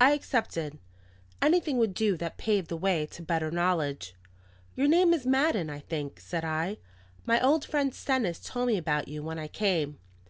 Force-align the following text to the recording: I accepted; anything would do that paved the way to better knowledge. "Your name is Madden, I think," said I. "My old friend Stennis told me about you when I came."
I 0.00 0.12
accepted; 0.12 0.78
anything 1.42 1.76
would 1.76 1.92
do 1.92 2.16
that 2.16 2.38
paved 2.38 2.68
the 2.68 2.76
way 2.78 3.04
to 3.04 3.20
better 3.22 3.50
knowledge. 3.50 4.14
"Your 4.74 4.88
name 4.88 5.12
is 5.12 5.26
Madden, 5.26 5.68
I 5.68 5.80
think," 5.80 6.20
said 6.20 6.42
I. 6.42 6.78
"My 7.26 7.38
old 7.44 7.66
friend 7.66 7.94
Stennis 7.94 8.38
told 8.40 8.68
me 8.68 8.78
about 8.78 9.08
you 9.08 9.22
when 9.22 9.38
I 9.38 9.46
came." 9.46 9.98